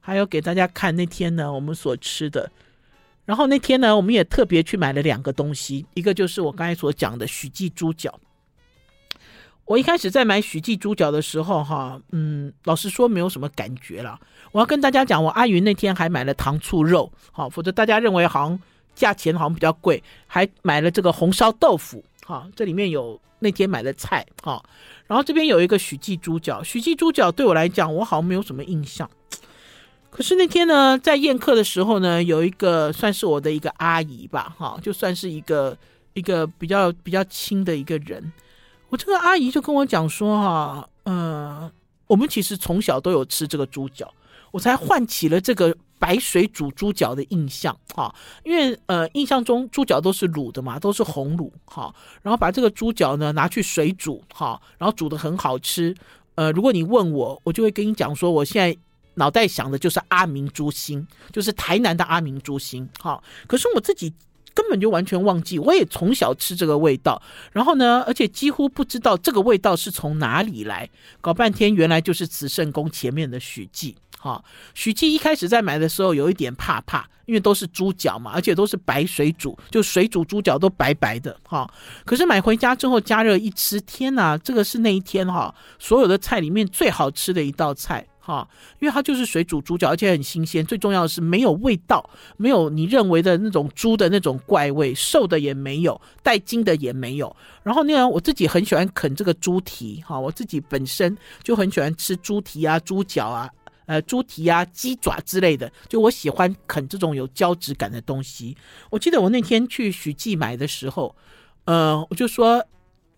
[0.00, 2.50] 还有给大家看那天呢我们所吃的。
[3.24, 8.18] 然后那天呢，我们也特别去买了两个东西，一个就是我刚才所讲的许记猪脚。
[9.68, 14.18] 我一开始在买许记猪脚的时候，哈，嗯，老实说没有什么感觉了。
[14.50, 18.58] 我要跟大家讲，我阿云那天还买了糖醋肉，好，否则大家认为好像
[18.94, 24.64] 价钱好像比较贵，还买了这个红烧豆腐，哈，这里面有那天买的菜，哈，
[25.06, 29.08] 然后这边有一个许记猪脚，许记猪脚对我来讲，我好像没有什么印象。
[30.08, 35.76] 可是那天呢，在宴客的时候呢，有一个算是我的一个阿姨吧，哈，就算是一个
[36.14, 38.32] 一个比较比较亲的一个人。
[38.90, 41.70] 我这个阿姨就跟我讲说哈，呃，
[42.06, 44.12] 我们其实从小都有吃这个猪脚，
[44.50, 48.14] 我才唤起了这个白水煮猪脚的印象哈。
[48.44, 55.94] 因为呃，印象中猪脚都是卤的嘛，都是红卤哈，然后把这个猪脚呢拿去水煮哈，然后煮得很好吃。
[56.36, 58.74] 呃，如果你问我，我就会跟你讲说，我现在
[59.14, 63.22] 脑袋想的就是阿明猪心，就是台南的阿明猪心哈。
[63.46, 64.14] 可是我自己。
[64.58, 70.90] 根本就完全忘记，我也从小吃这个味道，然后呢，而且几乎不知道这个味道是从哪里来，
[71.20, 73.94] 搞半天原来就是慈圣宫前面的许记。
[74.18, 74.42] 哈，
[74.74, 81.72] 许记一开始在买的时候有一点怕怕，因为都是猪脚嘛，而且都是白水煮，就水煮猪脚都白白的哈。
[82.04, 88.04] 可是买回家之后加热一吃，天哪，这个是那一天哈所有的菜里面最好吃的一道菜。
[88.28, 88.46] 哈，
[88.78, 90.62] 因为它就是水煮猪脚，而且很新鲜。
[90.66, 97.34] 最重要的是没有味道，没有你认为的那种猪的那种怪味，瘦的也没有，带筋的也没有。
[97.62, 103.48] 然后呢，我自己很喜欢啃这个猪蹄，哈，我自己本身就很喜欢吃猪蹄啊、猪脚啊、
[103.86, 108.54] 呃、猪蹄啊、鸡爪之类的，就我喜欢啃这种有胶质感的东西。
[108.90, 111.16] 我记得我那天去许记买的时候，
[111.64, 112.62] 呃，我就说。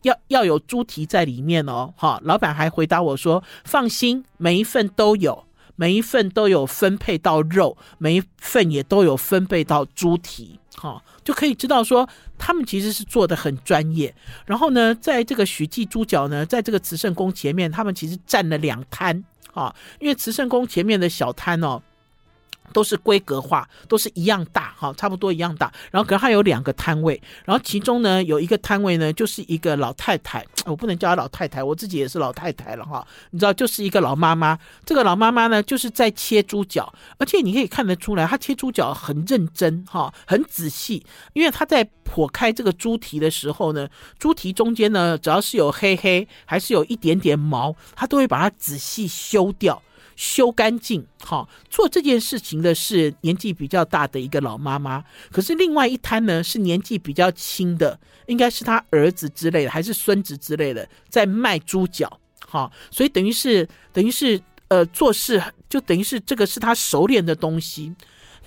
[0.02, 2.20] 要要有猪蹄在里面哦，哈！
[2.24, 5.44] 老板还回答我说：“放心，每一份都有，
[5.76, 12.08] 每一份都有分配到肉，每一份也都有分配到猪蹄，哈，就可以知道说
[12.38, 14.14] 他们其实是做得很专业。
[14.46, 21.82] 然后呢，在这个许记猪脚呢，在这个慈圣宫前面，他们其实占了两摊，哈，因为慈圣宫前面的小摊哦。”
[22.72, 25.72] 都是规格化，都是一样大，哈，差不多一样大。
[25.90, 33.06] 然后，可是它有两个摊位，然后其中呢有一个摊位呢，就是一个老太太， 我不能叫她老太太，我自己也是老太太了哈。
[33.30, 34.58] 你知道，就是一个老妈妈。
[34.84, 49.80] 这个老妈妈呢，就是在切猪脚，而且你可以看得出来，她切猪脚很认真，哈，很仔细，因为她在剖开这个猪蹄的时候呢，猪蹄中间呢，只要是有黑黑，还是有一点点毛，她都会把它仔细修掉。
[50.16, 67.94] 修干净，好，做这件事情的是年纪比较大的一个老妈妈，可是另外一摊呢是年纪比较轻的，应该是他儿子之类的，还是孙子之类的，在卖猪脚，好，所以等于是等于是呃做事就等于是这个是他熟练的东西。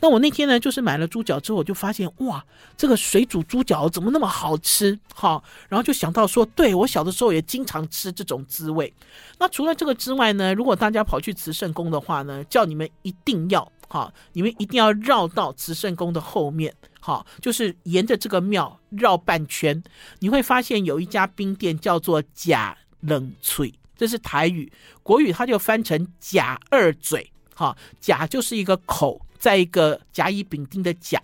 [0.04, 2.46] 那我那天呢，就是买了猪脚之后，我就发现哇，
[2.76, 5.00] 这个水煮猪脚怎么那么好吃？
[5.16, 8.94] 哈，然后就想到说，对，我小的时候也经常吃这种滋味。
[9.40, 19.82] 那除了这个之外呢，如果大家跑去慈圣宫的话呢，叫你们一定要哈，你们一定要绕到慈圣宫的后面，哈，就是沿着这个庙绕半圈，
[20.20, 24.70] 你会发现有一家冰店叫做呷两嘴，这是台语，
[25.02, 29.26] 国语它就翻成假二嘴，哈，假就是一个口。
[29.44, 31.22] 在一个甲乙丙丁的甲，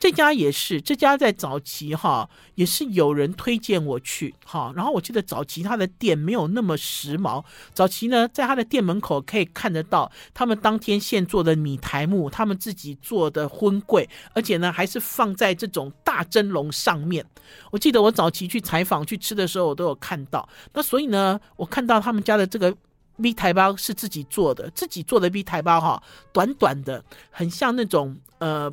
[0.00, 4.72] 这家也是，这家在早期哈，也是有人推荐我去哈。
[4.74, 7.44] 然后我记得早期他的店没有那么时髦，
[7.74, 17.22] 早期呢，在他的店门口可以看得到他们当天现做的米台木，他们自己做的荤柜，而且呢还是放在这种大蒸笼上面。
[17.70, 20.48] 我记得我早期去采访去吃的时候，我都有看到。
[20.72, 22.74] 那所以呢，我看到他们家的这个。
[23.18, 26.02] 米苔包是自己做的，自己做的米苔包哈，
[26.32, 28.72] 短短的，很像那种呃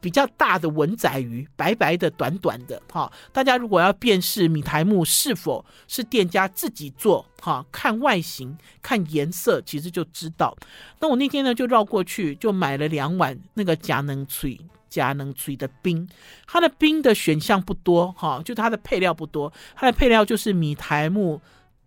[0.00, 3.12] 比较大的文仔鱼，白白的，短短的哈。
[3.32, 10.56] 大家如果要辨识米苔木是否是店家自己做哈，看外形、看颜色，其实就知道。
[11.00, 16.08] 那我那天呢就绕过去，就买了两碗那个呷两嘴、呷两嘴的冰。
[16.46, 21.40] 它的冰的选项不多哈，就它的配料不多，它的配料就是米苔木、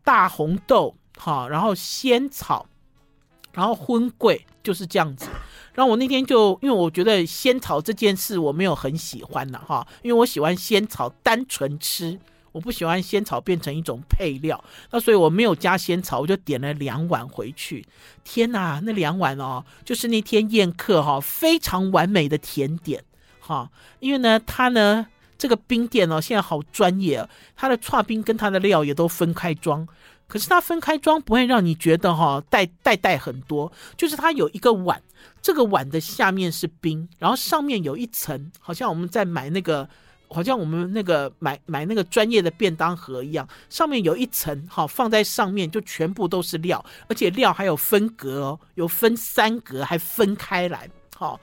[0.03, 0.93] 大红豆。
[1.17, 2.67] 好，然后仙草，
[3.53, 5.27] 然后荤贵就是这样子。
[5.73, 12.17] 然后我那天就因为我觉得仙草这件事我没有很喜欢了哈，因为我喜欢仙草单纯吃，
[12.53, 14.63] 我不喜欢仙草变成一种配料。
[14.91, 17.85] 那所以我没有加仙草，我就点了两碗回去。
[18.23, 23.03] 天哪，那两碗哦，就是那天宴客哈非常完美的甜点
[23.39, 23.69] 哈。
[23.99, 25.07] 因为呢，它呢
[25.37, 29.85] 这个冰店哦现在好专业哦，它的剉冰跟它的料也都分开装。
[30.27, 35.01] 可是它分开装不会让你觉得哈带带带很多，就是它有一个碗，
[35.41, 39.87] 这个碗的下面是冰，然后上面有一层，好像我们在买那个，
[40.27, 51.39] 好像我们那个买买那个专业的便当盒一样，上面有一层，好放在上面就全部都是料，而且料还有分格哦，有分三格还分开来，好，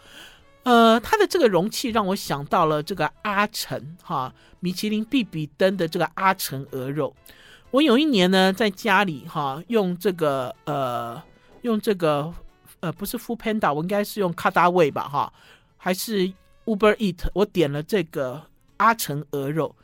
[0.64, 7.14] 呃，它的这个容器让我想到了这个阿成哈，米其林必比登的这个阿成鹅肉。
[7.72, 11.20] 我有一年呢，在家里哈，用这个呃，
[11.62, 12.30] 用这个
[12.80, 15.32] 呃，不是 Foodpanda，我应该是用 Cutaway 吧哈，
[15.78, 16.30] 还是
[16.66, 18.42] Uber Eat，我点了这个
[18.76, 19.74] 阿成鹅肉，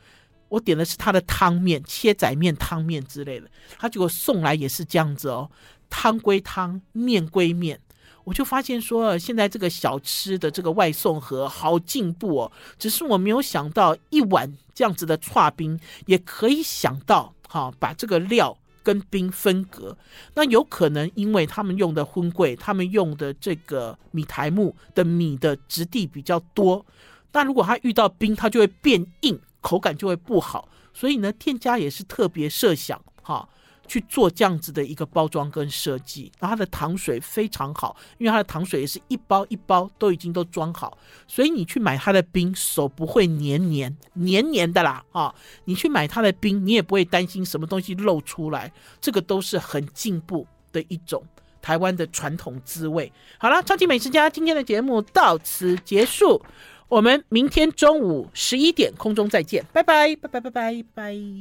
[0.50, 5.50] 我点的是他的汤面，切仔面、汤面之类的，他结果送来也是这样子哦，
[5.88, 7.80] 汤归汤，面归面。
[8.24, 17.32] 我就发现说，现在这个小吃的这个外送盒好进步哦，只是我没有想到一碗这样子的剉冰也可以想到。
[17.48, 19.98] 好，把这个料跟冰分隔。
[20.34, 26.86] 那有可能因为他们用的荤桂，他们用的这个米苔木的米的质地比较多。
[27.32, 30.68] 那如果它遇到冰，它就会变硬，口感就会不好。
[30.94, 33.48] 所以呢，店家也是特别设想，哈。
[33.88, 45.34] 去做这样子的一个包装跟设计，然后它的糖水非常好，因为它的糖水也是一包一包都已经都装好，所以你去买它的冰，手不会黏黏黏黏的啦啊！
[45.64, 48.70] 你去买它的冰，你也不会担心什么东西漏出来，
[49.00, 51.24] 这个都是很进步的一种
[51.62, 53.10] 台湾的传统滋味。
[53.38, 56.42] 好了，超级美食家今天的节目到此结束，
[56.88, 61.38] 我们明天中午十一点空中再见，拜拜拜拜拜拜拜。